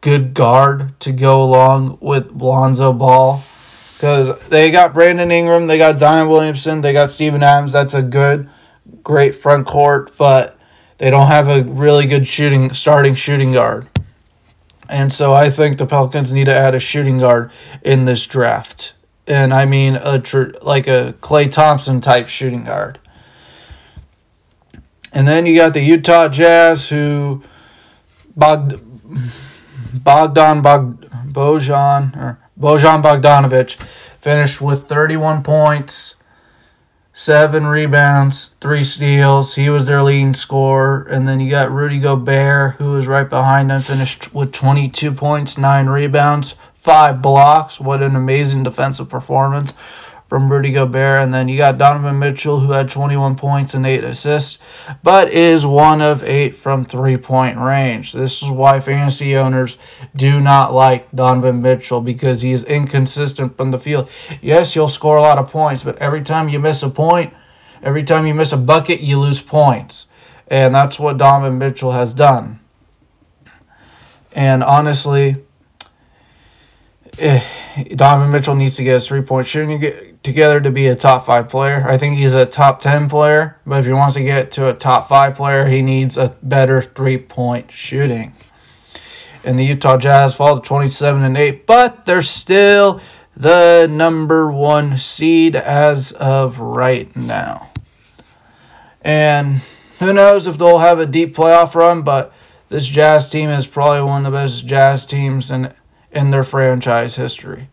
good 0.00 0.34
guard 0.34 0.98
to 1.00 1.12
go 1.12 1.42
along 1.42 1.98
with 2.00 2.30
Lonzo 2.30 2.92
Ball 2.92 3.42
because 3.96 4.48
they 4.48 4.70
got 4.70 4.92
Brandon 4.92 5.30
Ingram, 5.32 5.66
they 5.66 5.78
got 5.78 5.98
Zion 5.98 6.28
Williamson, 6.28 6.80
they 6.80 6.92
got 6.92 7.10
Steven 7.10 7.42
Adams. 7.42 7.72
That's 7.72 7.94
a 7.94 8.02
good, 8.02 8.48
great 9.02 9.34
front 9.34 9.66
court, 9.66 10.16
but 10.18 10.58
they 10.98 11.10
don't 11.10 11.28
have 11.28 11.48
a 11.48 11.62
really 11.62 12.06
good 12.06 12.26
shooting 12.26 12.72
starting 12.72 13.14
shooting 13.14 13.52
guard. 13.52 13.88
And 14.88 15.12
so 15.12 15.32
I 15.32 15.50
think 15.50 15.78
the 15.78 15.86
Pelicans 15.86 16.32
need 16.32 16.44
to 16.44 16.54
add 16.54 16.74
a 16.74 16.78
shooting 16.80 17.18
guard 17.18 17.50
in 17.82 18.04
this 18.04 18.24
draft. 18.26 18.94
And 19.26 19.52
I 19.52 19.64
mean 19.64 19.96
a 19.96 20.20
tr- 20.20 20.52
like 20.62 20.86
a 20.86 21.14
Klay 21.20 21.50
Thompson 21.50 22.00
type 22.00 22.28
shooting 22.28 22.64
guard. 22.64 22.98
And 25.12 25.26
then 25.26 25.46
you 25.46 25.56
got 25.56 25.72
the 25.72 25.80
Utah 25.80 26.28
Jazz, 26.28 26.88
who 26.88 27.42
Bogd- 28.36 28.80
Bogdan 29.94 30.62
Bog- 30.62 31.06
Bojan 31.32 32.16
or 32.16 32.38
Bojan 32.58 33.02
Bogdanovic 33.02 33.74
finished 34.20 34.60
with 34.60 34.88
31 34.88 35.42
points, 35.42 36.14
seven 37.12 37.66
rebounds, 37.66 38.50
three 38.60 38.84
steals. 38.84 39.54
He 39.54 39.70
was 39.70 39.86
their 39.86 40.02
leading 40.02 40.34
scorer. 40.34 41.06
And 41.10 41.26
then 41.28 41.40
you 41.40 41.50
got 41.50 41.70
Rudy 41.70 41.98
Gobert, 41.98 42.76
who 42.76 42.92
was 42.92 43.06
right 43.06 43.28
behind 43.28 43.70
him, 43.70 43.80
finished 43.80 44.34
with 44.34 44.52
22 44.52 45.12
points, 45.12 45.56
nine 45.56 45.86
rebounds, 45.88 46.56
five 46.74 47.22
blocks. 47.22 47.80
What 47.80 48.02
an 48.02 48.16
amazing 48.16 48.64
defensive 48.64 49.08
performance 49.08 49.72
from 50.28 50.50
Rudy 50.50 50.72
Gobert. 50.72 51.22
And 51.22 51.32
then 51.32 51.48
you 51.48 51.56
got 51.56 51.78
Donovan 51.78 52.18
Mitchell, 52.18 52.60
who 52.60 52.72
had 52.72 52.90
21 52.90 53.36
points 53.36 53.74
and 53.74 53.86
8 53.86 54.04
assists, 54.04 54.58
but 55.02 55.32
is 55.32 55.64
one 55.64 56.00
of 56.00 56.24
8 56.24 56.56
from 56.56 56.84
three 56.84 57.16
point 57.16 57.58
range. 57.58 58.12
This 58.12 58.42
is 58.42 58.50
why 58.50 58.80
fantasy 58.80 59.36
owners 59.36 59.76
do 60.14 60.40
not 60.40 60.72
like 60.72 61.10
Donovan 61.12 61.62
Mitchell 61.62 62.00
because 62.00 62.42
he 62.42 62.52
is 62.52 62.64
inconsistent 62.64 63.56
from 63.56 63.70
the 63.70 63.78
field. 63.78 64.08
Yes, 64.40 64.74
he'll 64.74 64.88
score 64.88 65.16
a 65.16 65.22
lot 65.22 65.38
of 65.38 65.50
points, 65.50 65.84
but 65.84 65.98
every 65.98 66.22
time 66.22 66.48
you 66.48 66.58
miss 66.58 66.82
a 66.82 66.90
point, 66.90 67.32
every 67.82 68.02
time 68.02 68.26
you 68.26 68.34
miss 68.34 68.52
a 68.52 68.56
bucket, 68.56 69.00
you 69.00 69.18
lose 69.18 69.40
points. 69.40 70.06
And 70.48 70.74
that's 70.74 70.98
what 70.98 71.18
Donovan 71.18 71.58
Mitchell 71.58 71.92
has 71.92 72.12
done. 72.12 72.60
And 74.32 74.62
honestly, 74.62 75.36
eh, 77.18 77.42
Donovan 77.94 78.30
Mitchell 78.30 78.54
needs 78.54 78.76
to 78.76 78.84
get 78.84 78.94
his 78.94 79.08
three 79.08 79.22
point 79.22 79.46
shooting 79.46 80.15
together 80.26 80.60
to 80.60 80.70
be 80.70 80.86
a 80.88 80.96
top 80.96 81.24
five 81.24 81.48
player. 81.48 81.86
I 81.88 81.96
think 81.96 82.18
he's 82.18 82.34
a 82.34 82.44
top 82.44 82.80
10 82.80 83.08
player, 83.08 83.56
but 83.64 83.78
if 83.78 83.86
he 83.86 83.92
wants 83.92 84.16
to 84.16 84.22
get 84.22 84.50
to 84.52 84.68
a 84.68 84.74
top 84.74 85.08
five 85.08 85.36
player, 85.36 85.68
he 85.68 85.80
needs 85.80 86.18
a 86.18 86.36
better 86.42 86.82
three 86.82 87.16
point 87.16 87.70
shooting. 87.70 88.34
And 89.44 89.58
the 89.58 89.64
Utah 89.64 89.96
Jazz 89.96 90.34
fall 90.34 90.60
to 90.60 90.66
27 90.66 91.22
and 91.22 91.38
8, 91.38 91.66
but 91.66 92.04
they're 92.04 92.20
still 92.20 93.00
the 93.36 93.86
number 93.88 94.50
one 94.50 94.98
seed 94.98 95.54
as 95.54 96.10
of 96.12 96.58
right 96.58 97.14
now. 97.14 97.70
And 99.02 99.62
who 100.00 100.12
knows 100.12 100.48
if 100.48 100.58
they'll 100.58 100.78
have 100.78 100.98
a 100.98 101.06
deep 101.06 101.36
playoff 101.36 101.76
run, 101.76 102.02
but 102.02 102.32
this 102.68 102.86
Jazz 102.86 103.30
team 103.30 103.48
is 103.48 103.68
probably 103.68 104.02
one 104.02 104.26
of 104.26 104.32
the 104.32 104.36
best 104.36 104.66
Jazz 104.66 105.06
teams 105.06 105.52
in, 105.52 105.72
in 106.10 106.32
their 106.32 106.42
franchise 106.42 107.14
history. 107.14 107.68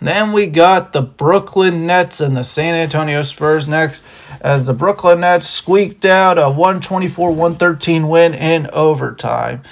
Then 0.00 0.32
we 0.32 0.46
got 0.46 0.92
the 0.92 1.02
Brooklyn 1.02 1.86
Nets 1.86 2.20
and 2.20 2.36
the 2.36 2.44
San 2.44 2.74
Antonio 2.74 3.22
Spurs 3.22 3.68
next, 3.68 4.02
as 4.40 4.66
the 4.66 4.72
Brooklyn 4.72 5.20
Nets 5.20 5.48
squeaked 5.48 6.04
out 6.04 6.38
a 6.38 6.48
124 6.48 7.30
113 7.30 8.08
win 8.08 8.34
in 8.34 8.68
overtime, 8.72 9.62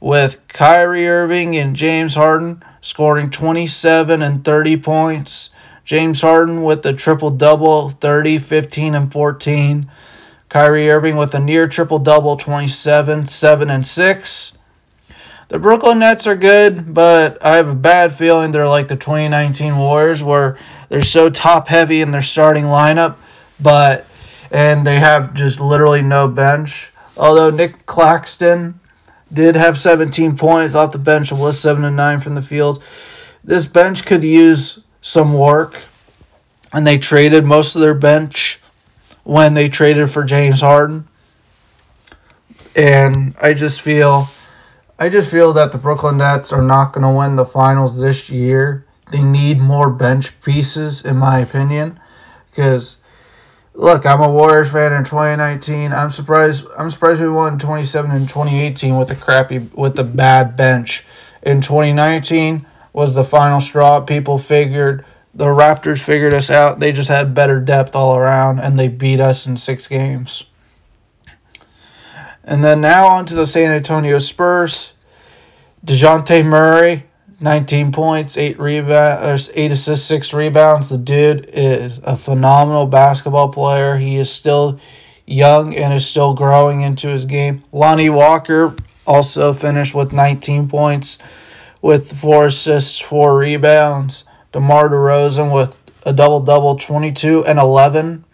with 0.00 0.40
Kyrie 0.48 1.08
Irving 1.08 1.56
and 1.56 1.76
James 1.76 2.14
Harden 2.14 2.62
scoring 2.80 3.30
27 3.30 4.22
and 4.22 4.44
30 4.44 4.76
points. 4.78 5.50
James 5.84 6.20
Harden 6.20 6.64
with 6.64 6.82
the 6.82 6.92
triple 6.92 7.30
double 7.30 7.90
30, 7.90 8.38
15, 8.38 8.94
and 8.94 9.12
14. 9.12 9.90
Kyrie 10.48 10.90
Irving 10.90 11.16
with 11.16 11.34
a 11.34 11.40
near 11.40 11.68
triple 11.68 11.98
double 11.98 12.36
27, 12.36 13.26
7, 13.26 13.70
and 13.70 13.86
6. 13.86 14.57
The 15.48 15.58
Brooklyn 15.58 16.00
Nets 16.00 16.26
are 16.26 16.36
good, 16.36 16.92
but 16.92 17.42
I 17.42 17.56
have 17.56 17.68
a 17.68 17.74
bad 17.74 18.12
feeling 18.12 18.52
they're 18.52 18.68
like 18.68 18.88
the 18.88 18.96
2019 18.96 19.78
Warriors 19.78 20.22
where 20.22 20.58
they're 20.90 21.00
so 21.00 21.30
top 21.30 21.68
heavy 21.68 22.02
in 22.02 22.10
their 22.10 22.20
starting 22.20 22.64
lineup, 22.64 23.16
but 23.58 24.04
and 24.50 24.86
they 24.86 24.98
have 24.98 25.32
just 25.32 25.58
literally 25.58 26.02
no 26.02 26.28
bench. 26.28 26.92
Although 27.16 27.48
Nic 27.48 27.86
Claxton 27.86 28.78
did 29.32 29.56
have 29.56 29.78
17 29.78 30.36
points 30.36 30.74
off 30.74 30.92
the 30.92 30.98
bench 30.98 31.30
and 31.30 31.40
was 31.40 31.58
7 31.58 31.82
and 31.82 31.96
9 31.96 32.20
from 32.20 32.34
the 32.34 32.42
field. 32.42 32.84
This 33.42 33.66
bench 33.66 34.04
could 34.04 34.24
use 34.24 34.80
some 35.00 35.32
work. 35.32 35.82
And 36.72 36.86
they 36.86 36.98
traded 36.98 37.46
most 37.46 37.74
of 37.74 37.80
their 37.80 37.94
bench 37.94 38.60
when 39.24 39.54
they 39.54 39.70
traded 39.70 40.10
for 40.10 40.24
James 40.24 40.60
Harden. 40.60 41.08
And 42.76 43.34
I 43.40 43.54
just 43.54 43.80
feel 43.80 44.28
I 44.98 45.08
just 45.08 45.30
feel 45.30 45.52
that 45.52 45.70
the 45.70 45.78
Brooklyn 45.78 46.18
Nets 46.18 46.52
are 46.52 46.62
not 46.62 46.92
going 46.92 47.04
to 47.04 47.16
win 47.16 47.36
the 47.36 47.46
finals 47.46 48.00
this 48.00 48.30
year. 48.30 48.84
They 49.12 49.22
need 49.22 49.60
more 49.60 49.90
bench 49.90 50.40
pieces, 50.40 51.04
in 51.04 51.16
my 51.16 51.38
opinion. 51.38 52.00
Because, 52.50 52.96
look, 53.74 54.04
I'm 54.04 54.20
a 54.20 54.28
Warriors 54.28 54.72
fan 54.72 54.92
in 54.92 55.04
2019. 55.04 55.92
I'm 55.92 56.10
surprised. 56.10 56.66
I'm 56.76 56.90
surprised 56.90 57.20
we 57.20 57.28
won 57.28 57.60
27 57.60 58.10
in 58.10 58.22
2018 58.22 58.96
with 58.98 59.08
the 59.08 59.14
crappy, 59.14 59.58
with 59.58 59.94
the 59.94 60.02
bad 60.02 60.56
bench. 60.56 61.04
In 61.42 61.60
2019 61.60 62.66
was 62.92 63.14
the 63.14 63.22
final 63.22 63.60
straw. 63.60 64.00
People 64.00 64.36
figured 64.36 65.04
the 65.32 65.44
Raptors 65.44 66.00
figured 66.00 66.34
us 66.34 66.50
out. 66.50 66.80
They 66.80 66.90
just 66.90 67.08
had 67.08 67.34
better 67.34 67.60
depth 67.60 67.94
all 67.94 68.16
around, 68.16 68.58
and 68.58 68.76
they 68.76 68.88
beat 68.88 69.20
us 69.20 69.46
in 69.46 69.56
six 69.56 69.86
games. 69.86 70.44
And 72.48 72.64
then 72.64 72.80
now 72.80 73.08
on 73.08 73.26
to 73.26 73.34
the 73.34 73.44
San 73.44 73.70
Antonio 73.72 74.18
Spurs. 74.18 74.94
DeJounte 75.84 76.46
Murray, 76.46 77.04
19 77.40 77.92
points, 77.92 78.38
8 78.38 78.58
rebounds, 78.58 79.50
8 79.54 79.70
assists, 79.70 80.06
6 80.06 80.32
rebounds. 80.32 80.88
The 80.88 80.96
dude 80.96 81.44
is 81.52 82.00
a 82.02 82.16
phenomenal 82.16 82.86
basketball 82.86 83.50
player. 83.50 83.98
He 83.98 84.16
is 84.16 84.32
still 84.32 84.80
young 85.26 85.76
and 85.76 85.92
is 85.92 86.06
still 86.06 86.32
growing 86.32 86.80
into 86.80 87.08
his 87.08 87.26
game. 87.26 87.64
Lonnie 87.70 88.08
Walker 88.08 88.74
also 89.06 89.52
finished 89.52 89.94
with 89.94 90.14
19 90.14 90.70
points 90.70 91.18
with 91.82 92.18
4 92.18 92.46
assists, 92.46 92.98
4 92.98 93.36
rebounds. 93.36 94.24
DeMar 94.52 94.88
DeRozan 94.88 95.54
with 95.54 95.76
a 96.02 96.14
double 96.14 96.40
double, 96.40 96.76
22 96.78 97.44
and 97.44 97.58
11. 97.58 98.24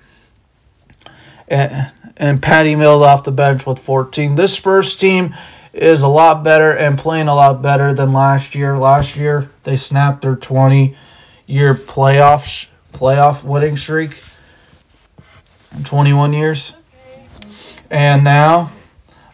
And, 1.48 1.90
and 2.16 2.42
Patty 2.42 2.76
Mills 2.76 3.02
off 3.02 3.24
the 3.24 3.32
bench 3.32 3.66
with 3.66 3.78
14. 3.78 4.36
This 4.36 4.54
Spurs 4.54 4.94
team 4.94 5.34
is 5.72 6.02
a 6.02 6.08
lot 6.08 6.44
better 6.44 6.70
and 6.70 6.98
playing 6.98 7.28
a 7.28 7.34
lot 7.34 7.60
better 7.60 7.92
than 7.92 8.12
last 8.12 8.54
year. 8.54 8.78
Last 8.78 9.16
year 9.16 9.50
they 9.64 9.76
snapped 9.76 10.22
their 10.22 10.36
20 10.36 10.96
year 11.46 11.74
playoff 11.74 12.68
playoff 12.92 13.42
winning 13.42 13.76
streak. 13.76 14.22
21 15.84 16.32
years. 16.32 16.74
And 17.90 18.22
now 18.22 18.70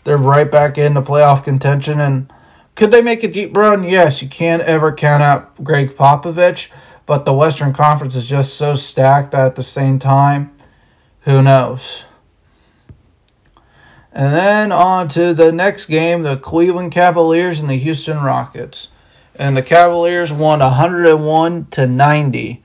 they're 0.04 0.16
right 0.16 0.50
back 0.50 0.78
into 0.78 1.02
playoff 1.02 1.44
contention 1.44 2.00
and 2.00 2.32
could 2.74 2.92
they 2.92 3.02
make 3.02 3.22
a 3.22 3.28
deep 3.28 3.54
run? 3.54 3.84
Yes, 3.84 4.22
you 4.22 4.28
can't 4.28 4.62
ever 4.62 4.90
count 4.90 5.22
out 5.22 5.62
Gregg 5.62 5.96
Popovich, 5.96 6.68
but 7.04 7.26
the 7.26 7.32
Western 7.34 7.74
Conference 7.74 8.14
is 8.14 8.26
just 8.26 8.54
so 8.54 8.74
stacked 8.74 9.32
that 9.32 9.44
at 9.44 9.56
the 9.56 9.62
same 9.62 9.98
time, 9.98 10.50
who 11.22 11.42
knows? 11.42 12.04
And 14.12 14.34
then 14.34 14.72
on 14.72 15.08
to 15.10 15.32
the 15.34 15.52
next 15.52 15.86
game, 15.86 16.22
the 16.22 16.36
Cleveland 16.36 16.92
Cavaliers 16.92 17.60
and 17.60 17.70
the 17.70 17.76
Houston 17.76 18.22
Rockets. 18.22 18.88
And 19.36 19.56
the 19.56 19.62
Cavaliers 19.62 20.32
won 20.32 20.58
101 20.58 21.66
to 21.66 21.86
90. 21.86 22.64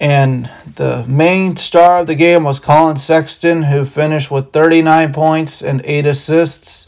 And 0.00 0.50
the 0.76 1.04
main 1.06 1.56
star 1.56 2.00
of 2.00 2.06
the 2.06 2.14
game 2.14 2.44
was 2.44 2.60
Collin 2.60 2.96
Sexton, 2.96 3.64
who 3.64 3.84
finished 3.84 4.30
with 4.30 4.52
39 4.52 5.12
points 5.12 5.60
and 5.60 5.82
8 5.84 6.06
assists. 6.06 6.86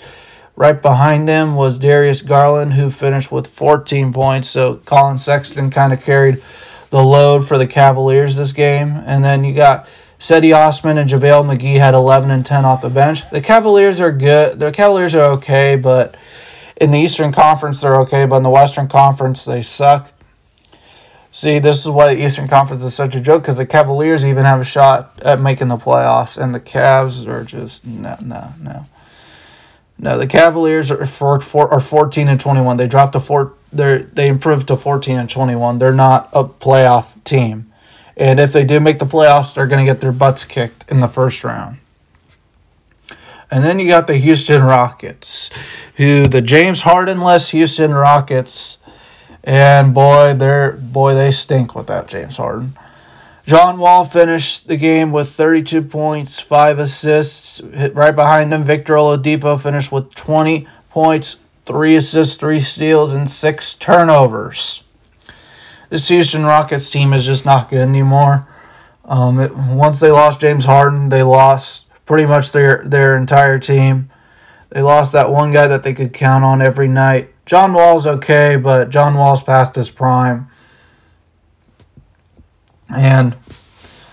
Right 0.56 0.80
behind 0.80 1.28
him 1.28 1.54
was 1.54 1.78
Darius 1.78 2.22
Garland, 2.22 2.74
who 2.74 2.90
finished 2.90 3.32
with 3.32 3.46
14 3.46 4.12
points. 4.12 4.48
So 4.48 4.76
Collin 4.76 5.18
Sexton 5.18 5.70
kind 5.70 5.92
of 5.92 6.02
carried 6.02 6.42
the 6.90 7.02
load 7.02 7.46
for 7.46 7.58
the 7.58 7.66
Cavaliers 7.66 8.36
this 8.36 8.52
game. 8.52 9.02
And 9.06 9.24
then 9.24 9.44
you 9.44 9.54
got 9.54 9.86
Cedi 10.20 10.54
Osman 10.54 10.98
and 10.98 11.08
JaVale 11.08 11.56
McGee 11.56 11.78
had 11.78 11.94
11 11.94 12.30
and 12.30 12.44
10 12.44 12.66
off 12.66 12.82
the 12.82 12.90
bench. 12.90 13.28
The 13.30 13.40
Cavaliers 13.40 14.00
are 14.00 14.12
good. 14.12 14.60
The 14.60 14.70
Cavaliers 14.70 15.14
are 15.14 15.24
okay, 15.32 15.76
but 15.76 16.14
in 16.76 16.90
the 16.90 16.98
Eastern 16.98 17.32
Conference, 17.32 17.80
they're 17.80 17.96
okay. 18.02 18.26
But 18.26 18.36
in 18.36 18.42
the 18.42 18.50
Western 18.50 18.86
Conference, 18.86 19.46
they 19.46 19.62
suck. 19.62 20.12
See, 21.32 21.58
this 21.58 21.80
is 21.80 21.88
why 21.88 22.14
the 22.14 22.22
Eastern 22.22 22.48
Conference 22.48 22.84
is 22.84 22.94
such 22.94 23.14
a 23.14 23.20
joke 23.20 23.42
because 23.42 23.56
the 23.56 23.64
Cavaliers 23.64 24.26
even 24.26 24.44
have 24.44 24.60
a 24.60 24.64
shot 24.64 25.18
at 25.22 25.40
making 25.40 25.68
the 25.68 25.78
playoffs, 25.78 26.36
and 26.36 26.54
the 26.54 26.60
Cavs 26.60 27.26
are 27.26 27.42
just 27.42 27.86
no, 27.86 28.16
no, 28.20 28.52
no. 28.60 28.86
No, 29.96 30.18
the 30.18 30.26
Cavaliers 30.26 30.90
are 30.90 31.04
four, 31.06 31.40
four, 31.40 31.72
are 31.72 31.80
fourteen 31.80 32.28
and 32.28 32.40
twenty 32.40 32.60
one. 32.60 32.76
They 32.76 32.88
dropped 32.88 33.12
to 33.12 33.20
four. 33.20 33.54
They 33.72 33.98
they 33.98 34.28
improved 34.28 34.68
to 34.68 34.76
fourteen 34.76 35.18
and 35.18 35.30
twenty 35.30 35.54
one. 35.54 35.78
They're 35.78 35.92
not 35.92 36.28
a 36.32 36.44
playoff 36.44 37.22
team, 37.24 37.69
and 38.20 38.38
if 38.38 38.52
they 38.52 38.64
do 38.64 38.78
make 38.78 38.98
the 38.98 39.06
playoffs, 39.06 39.54
they're 39.54 39.66
going 39.66 39.84
to 39.84 39.90
get 39.90 40.00
their 40.00 40.12
butts 40.12 40.44
kicked 40.44 40.84
in 40.90 41.00
the 41.00 41.08
first 41.08 41.42
round. 41.42 41.78
And 43.50 43.64
then 43.64 43.78
you 43.78 43.88
got 43.88 44.06
the 44.06 44.16
Houston 44.16 44.62
Rockets, 44.62 45.48
who 45.96 46.26
the 46.26 46.42
James 46.42 46.82
Harden-less 46.82 47.48
Houston 47.48 47.94
Rockets, 47.94 48.78
and 49.42 49.94
boy, 49.94 50.34
they're 50.34 50.72
boy 50.72 51.14
they 51.14 51.32
stink 51.32 51.74
with 51.74 51.86
that 51.86 52.06
James 52.08 52.36
Harden. 52.36 52.76
John 53.46 53.78
Wall 53.78 54.04
finished 54.04 54.68
the 54.68 54.76
game 54.76 55.12
with 55.12 55.30
32 55.30 55.82
points, 55.82 56.38
5 56.38 56.78
assists. 56.78 57.60
Right 57.62 58.14
behind 58.14 58.52
him, 58.52 58.64
Victor 58.64 58.94
Oladipo 58.94 59.60
finished 59.60 59.90
with 59.90 60.14
20 60.14 60.68
points, 60.90 61.36
3 61.64 61.96
assists, 61.96 62.36
3 62.36 62.60
steals, 62.60 63.12
and 63.12 63.28
6 63.28 63.74
turnovers. 63.74 64.84
This 65.90 66.06
Houston 66.06 66.44
Rockets 66.44 66.88
team 66.88 67.12
is 67.12 67.26
just 67.26 67.44
not 67.44 67.68
good 67.68 67.80
anymore. 67.80 68.46
Um, 69.04 69.40
it, 69.40 69.54
once 69.56 69.98
they 69.98 70.12
lost 70.12 70.40
James 70.40 70.64
Harden, 70.64 71.08
they 71.08 71.24
lost 71.24 71.86
pretty 72.06 72.26
much 72.26 72.52
their, 72.52 72.84
their 72.86 73.16
entire 73.16 73.58
team. 73.58 74.08
They 74.70 74.82
lost 74.82 75.12
that 75.12 75.32
one 75.32 75.50
guy 75.50 75.66
that 75.66 75.82
they 75.82 75.92
could 75.92 76.12
count 76.12 76.44
on 76.44 76.62
every 76.62 76.86
night. 76.86 77.34
John 77.44 77.72
Wall's 77.72 78.06
okay, 78.06 78.54
but 78.54 78.90
John 78.90 79.14
Wall's 79.14 79.42
past 79.42 79.74
his 79.74 79.90
prime. 79.90 80.48
And 82.88 83.36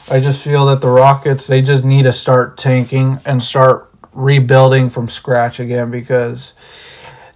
I 0.10 0.20
just 0.20 0.42
feel 0.42 0.66
that 0.68 0.82
the 0.82 0.90
Rockets, 0.90 1.46
they 1.46 1.62
just 1.62 1.86
need 1.86 2.04
to 2.04 2.14
start 2.14 2.58
tanking 2.58 3.20
and 3.24 3.42
start 3.44 3.92
rebuilding 4.14 4.90
from 4.90 5.10
scratch 5.10 5.60
again 5.60 5.92
because 5.92 6.54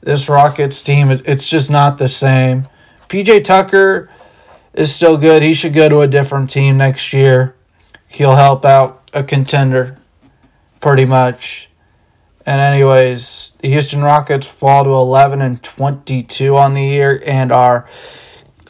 this 0.02 0.28
Rockets 0.28 0.84
team, 0.84 1.12
it's 1.12 1.48
just 1.48 1.70
not 1.70 2.00
the 2.00 2.10
same. 2.10 2.68
PJ 3.08 3.44
Tucker 3.44 4.10
is 4.74 4.94
still 4.94 5.18
good. 5.18 5.44
He 5.44 5.54
should 5.54 5.74
go 5.74 5.90
to 5.90 6.02
a 6.02 6.08
different 6.08 6.50
team 6.50 6.78
next 6.78 7.14
year. 7.14 7.56
He'll 8.08 8.36
help 8.36 8.66
out 8.66 9.10
a 9.14 9.24
contender 9.24 9.98
pretty 10.80 11.06
much. 11.06 11.70
And 12.46 12.60
anyways, 12.60 13.54
the 13.60 13.70
Houston 13.70 14.02
Rockets 14.02 14.48
fall 14.48 14.84
to 14.84 14.90
11 14.90 15.42
and 15.42 15.62
22 15.62 16.58
on 16.58 16.74
the 16.74 16.84
year 16.84 17.22
and 17.26 17.52
are 17.52 17.88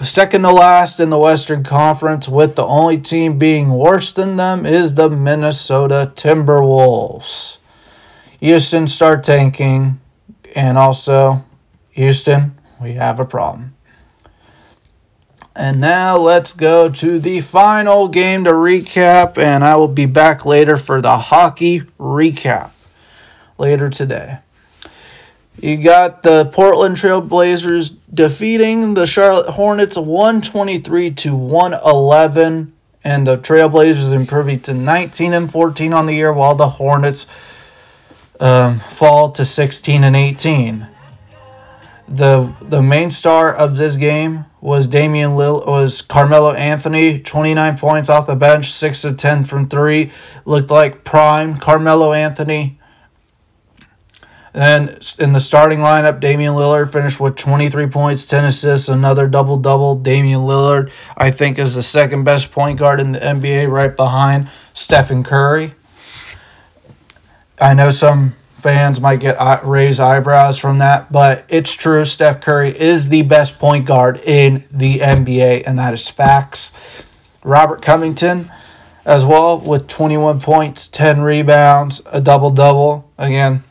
Second 0.04 0.42
to 0.42 0.52
last 0.52 1.00
in 1.00 1.12
the 1.12 1.20
Western 1.20 1.64
Conference, 1.64 2.28
with 2.28 2.56
the 2.56 2.66
only 2.66 2.98
team 2.98 3.38
being 3.38 3.70
worse 3.70 4.12
than 4.12 4.36
them, 4.36 4.66
is 4.66 4.96
the 4.96 5.12
Minnesota 5.12 6.12
Timberwolves. 6.16 7.58
Houston 8.40 8.88
start 8.88 9.24
tanking, 9.24 10.02
and 10.56 10.76
also, 10.76 11.46
Houston, 11.92 12.58
we 12.82 12.94
have 12.94 13.20
a 13.20 13.26
problem. 13.26 13.76
And 15.56 15.82
now 15.82 16.18
let's 16.18 16.54
go 16.54 16.90
to 16.90 17.20
the 17.20 17.42
final 17.42 18.08
game 18.08 18.46
to 18.46 18.52
recap, 18.52 19.38
and 19.38 19.64
I 19.64 19.76
will 19.76 19.90
be 19.90 20.06
back 20.06 20.46
later 20.46 20.78
for 20.78 21.02
the 21.02 21.18
hockey 21.18 21.82
recap 22.00 22.72
later 23.58 23.90
today. 23.90 24.40
You 25.60 25.78
got 25.78 26.24
the 26.24 26.46
Portland 26.46 26.98
Trail 26.98 27.22
Blazers 27.22 27.90
defeating 27.90 28.94
the 28.94 29.06
Charlotte 29.06 29.52
Hornets 29.52 29.98
123 29.98 31.12
to 31.12 31.36
111 31.36 32.74
and 33.04 33.28
the 33.28 33.38
Trailblazers 33.38 34.14
improving 34.14 34.60
to 34.62 34.74
19 34.74 35.34
and 35.34 35.52
14 35.52 35.94
on 35.94 36.06
the 36.06 36.14
year 36.14 36.32
while 36.32 36.56
the 36.56 36.70
Hornets 36.70 37.28
um, 38.40 38.80
fall 38.80 39.32
to 39.32 39.44
16 39.44 40.04
and 40.04 40.16
18. 40.16 40.88
The 42.08 42.54
the 42.62 42.82
main 42.82 43.12
star 43.12 43.54
of 43.54 43.78
this 43.78 43.96
game 43.96 44.46
was 44.62 44.88
Damian 44.88 45.36
Lil 45.36 45.66
was 45.66 46.02
Carmelo 46.02 46.54
Anthony, 46.54 47.20
29 47.20 47.78
points 47.78 48.10
off 48.10 48.28
the 48.28 48.36
bench, 48.36 48.72
6 48.72 49.04
of 49.06 49.18
10 49.18 49.44
from 49.44 49.68
3. 49.68 50.12
Looked 50.46 50.70
like 50.70 51.04
prime 51.04 51.58
Carmelo 51.58 52.14
Anthony. 52.14 52.80
Then 54.54 55.00
in 55.18 55.32
the 55.32 55.40
starting 55.40 55.80
lineup, 55.80 56.20
Damian 56.20 56.54
Lillard 56.54 56.92
finished 56.92 57.20
with 57.20 57.38
23 57.38 57.88
points, 57.88 58.28
10 58.28 58.46
assists, 58.46 58.90
another 58.90 59.28
double 59.28 59.58
double. 59.58 59.96
Damian 59.96 60.42
Lillard, 60.42 60.92
I 61.18 61.32
think, 61.32 61.58
is 61.58 61.74
the 61.74 61.84
second 61.84 62.26
best 62.26 62.52
point 62.52 62.78
guard 62.78 63.00
in 63.00 63.14
the 63.14 63.20
NBA, 63.20 63.72
right 63.72 63.96
behind 63.96 64.50
Stephen 64.74 65.24
Curry. 65.24 65.74
I 67.60 67.74
know 67.74 67.92
some 67.92 68.36
fans 68.62 69.02
might 69.02 69.20
get 69.20 69.66
raise 69.66 70.00
eyebrows 70.00 70.58
from 70.58 70.78
that, 70.78 71.12
but 71.12 71.46
it's 71.50 71.74
true. 71.74 72.06
Steph 72.06 72.42
Curry 72.42 72.78
is 72.80 73.10
the 73.10 73.24
best 73.24 73.60
point 73.60 73.86
guard 73.86 74.20
in 74.20 74.64
the 74.72 75.00
NBA, 75.00 75.64
and 75.66 75.80
that 75.80 75.94
is 75.94 76.08
facts. 76.10 76.72
Robert 77.44 77.82
Covington, 77.82 78.52
as 79.04 79.26
well, 79.26 79.58
with 79.58 79.88
21 79.88 80.40
points, 80.42 80.88
10 80.88 81.22
rebounds, 81.22 82.02
a 82.12 82.22
double 82.22 82.52
double. 82.52 83.12
Again, 83.18 83.64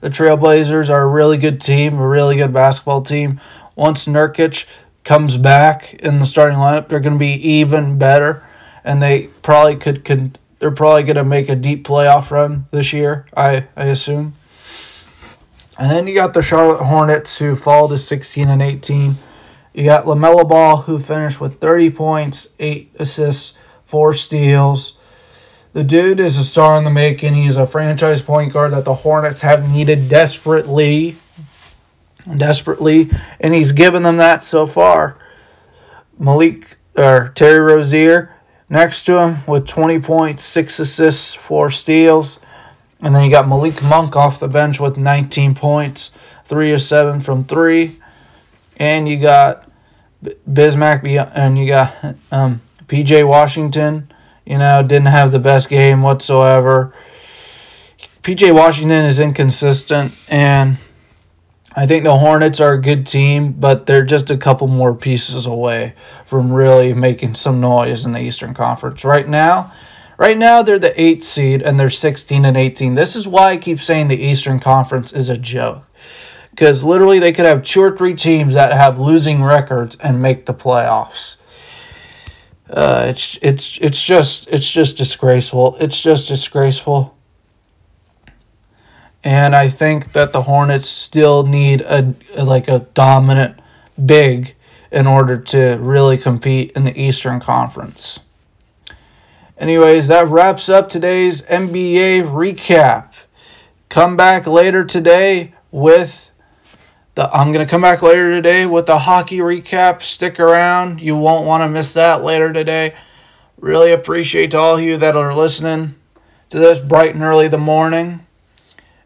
the 0.00 0.08
Trailblazers 0.08 0.88
are 0.88 1.02
a 1.02 1.08
really 1.08 1.36
good 1.36 1.60
team, 1.60 1.98
a 1.98 2.06
really 2.06 2.36
good 2.36 2.52
basketball 2.52 3.02
team. 3.02 3.40
Once 3.74 4.06
Nurkic 4.06 4.66
comes 5.02 5.36
back 5.36 5.94
in 5.94 6.20
the 6.20 6.26
starting 6.26 6.58
lineup, 6.58 6.88
they're 6.88 7.00
going 7.00 7.14
to 7.14 7.18
be 7.18 7.32
even 7.32 7.98
better, 7.98 8.46
and 8.84 9.02
they 9.02 9.28
probably 9.42 9.76
could. 9.76 10.04
could 10.04 10.38
they're 10.60 10.70
probably 10.70 11.02
going 11.02 11.16
to 11.16 11.24
make 11.24 11.48
a 11.48 11.56
deep 11.56 11.84
playoff 11.84 12.30
run 12.30 12.66
this 12.70 12.92
year. 12.92 13.26
I 13.36 13.66
I 13.74 13.86
assume. 13.86 14.34
And 15.78 15.90
then 15.90 16.06
you 16.06 16.14
got 16.14 16.34
the 16.34 16.42
Charlotte 16.42 16.84
Hornets 16.84 17.38
who 17.38 17.56
fall 17.56 17.88
to 17.88 17.98
sixteen 17.98 18.48
and 18.48 18.62
eighteen, 18.62 19.16
You 19.74 19.84
got 19.84 20.04
LaMelo 20.04 20.48
Ball, 20.48 20.82
who 20.82 21.00
finished 21.00 21.40
with 21.40 21.58
30 21.60 21.90
points, 21.90 22.48
8 22.58 22.92
assists, 22.98 23.56
4 23.86 24.12
steals. 24.12 24.94
The 25.72 25.84
dude 25.84 26.20
is 26.20 26.36
a 26.36 26.44
star 26.44 26.76
in 26.76 26.84
the 26.84 26.90
making. 26.90 27.34
He's 27.34 27.56
a 27.56 27.66
franchise 27.66 28.20
point 28.20 28.52
guard 28.52 28.72
that 28.72 28.84
the 28.84 28.96
Hornets 28.96 29.40
have 29.40 29.70
needed 29.70 30.08
desperately. 30.08 31.16
Desperately. 32.36 33.08
And 33.38 33.54
he's 33.54 33.72
given 33.72 34.02
them 34.02 34.16
that 34.16 34.44
so 34.44 34.66
far. 34.66 35.16
Malik 36.18 36.76
or 36.96 37.32
Terry 37.34 37.60
Rozier 37.60 38.34
next 38.70 39.04
to 39.04 39.18
him 39.18 39.44
with 39.46 39.66
20 39.66 40.00
points, 40.00 40.42
6 40.44 40.80
assists, 40.80 41.34
4 41.34 41.68
steals. 41.68 42.38
And 43.02 43.14
then 43.14 43.24
you 43.24 43.30
got 43.30 43.48
Malik 43.48 43.82
Monk 43.82 44.16
off 44.16 44.40
the 44.40 44.48
bench 44.48 44.80
with 44.80 44.96
19 44.96 45.54
points, 45.54 46.12
3 46.46 46.72
of 46.72 46.80
7 46.80 47.20
from 47.20 47.44
3 47.44 48.00
and 48.80 49.06
you 49.06 49.18
got 49.18 49.70
Bismack 50.50 51.06
and 51.34 51.58
you 51.58 51.68
got 51.68 51.94
um, 52.32 52.62
PJ 52.88 53.28
Washington. 53.28 54.10
You 54.44 54.58
know, 54.58 54.82
didn't 54.82 55.06
have 55.06 55.30
the 55.30 55.38
best 55.38 55.68
game 55.68 56.02
whatsoever. 56.02 56.92
PJ 58.22 58.52
Washington 58.52 59.04
is 59.04 59.20
inconsistent, 59.20 60.12
and 60.28 60.78
I 61.76 61.86
think 61.86 62.02
the 62.02 62.18
Hornets 62.18 62.58
are 62.58 62.72
a 62.72 62.80
good 62.80 63.06
team, 63.06 63.52
but 63.52 63.86
they're 63.86 64.04
just 64.04 64.28
a 64.28 64.36
couple 64.36 64.66
more 64.66 64.92
pieces 64.94 65.46
away 65.46 65.94
from 66.24 66.52
really 66.52 66.92
making 66.92 67.34
some 67.36 67.60
noise 67.60 68.04
in 68.04 68.12
the 68.12 68.20
Eastern 68.20 68.54
Conference. 68.54 69.04
Right 69.04 69.28
now, 69.28 69.72
right 70.18 70.36
now 70.36 70.62
they're 70.62 70.80
the 70.80 71.00
eighth 71.00 71.22
seed 71.22 71.62
and 71.62 71.78
they're 71.78 71.88
16 71.88 72.44
and 72.44 72.56
18. 72.56 72.94
This 72.94 73.14
is 73.14 73.28
why 73.28 73.50
I 73.50 73.56
keep 73.56 73.80
saying 73.80 74.08
the 74.08 74.20
Eastern 74.20 74.58
Conference 74.58 75.12
is 75.12 75.28
a 75.28 75.38
joke 75.38 75.84
because 76.50 76.82
literally 76.82 77.18
they 77.18 77.32
could 77.32 77.46
have 77.46 77.62
two 77.62 77.80
or 77.80 77.96
three 77.96 78.14
teams 78.14 78.54
that 78.54 78.72
have 78.72 78.98
losing 78.98 79.42
records 79.42 79.96
and 79.96 80.20
make 80.20 80.46
the 80.46 80.54
playoffs. 80.54 81.36
Uh, 82.68 83.06
it's 83.08 83.38
it's 83.42 83.78
it's 83.78 84.02
just 84.02 84.46
it's 84.48 84.70
just 84.70 84.96
disgraceful. 84.96 85.76
It's 85.80 86.00
just 86.00 86.28
disgraceful. 86.28 87.16
And 89.22 89.54
I 89.54 89.68
think 89.68 90.12
that 90.12 90.32
the 90.32 90.42
Hornets 90.42 90.88
still 90.88 91.46
need 91.46 91.82
a, 91.82 92.14
like 92.36 92.68
a 92.68 92.80
dominant 92.94 93.60
big 94.02 94.54
in 94.90 95.06
order 95.06 95.36
to 95.36 95.76
really 95.80 96.16
compete 96.16 96.72
in 96.72 96.84
the 96.84 97.00
Eastern 97.00 97.38
Conference. 97.38 98.20
Anyways, 99.58 100.08
that 100.08 100.26
wraps 100.28 100.68
up 100.70 100.88
today's 100.88 101.42
NBA 101.42 102.22
recap. 102.22 103.12
Come 103.90 104.16
back 104.16 104.46
later 104.46 104.84
today 104.84 105.52
with 105.70 106.32
the, 107.14 107.30
I'm 107.34 107.52
going 107.52 107.64
to 107.64 107.70
come 107.70 107.82
back 107.82 108.00
later 108.00 108.30
today 108.30 108.64
with 108.64 108.86
the 108.86 109.00
hockey 109.00 109.38
recap. 109.38 110.02
Stick 110.02 110.40
around. 110.40 111.00
You 111.00 111.14
won't 111.14 111.44
want 111.44 111.62
to 111.62 111.68
miss 111.68 111.92
that 111.92 112.24
later 112.24 112.52
today. 112.52 112.94
Really 113.58 113.92
appreciate 113.92 114.54
all 114.54 114.76
of 114.76 114.82
you 114.82 114.96
that 114.96 115.16
are 115.16 115.34
listening 115.34 115.96
to 116.48 116.58
this 116.58 116.80
bright 116.80 117.14
and 117.14 117.22
early 117.22 117.46
the 117.46 117.58
morning. 117.58 118.26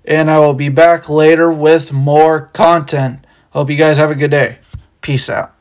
And 0.05 0.31
I 0.31 0.39
will 0.39 0.55
be 0.55 0.69
back 0.69 1.09
later 1.09 1.51
with 1.51 1.93
more 1.93 2.49
content. 2.49 3.27
Hope 3.51 3.71
you 3.71 3.77
guys 3.77 3.97
have 3.97 4.11
a 4.11 4.15
good 4.15 4.31
day. 4.31 4.59
Peace 5.01 5.31
out. 5.31 5.54